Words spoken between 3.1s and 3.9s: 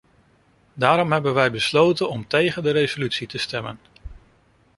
de stemmen.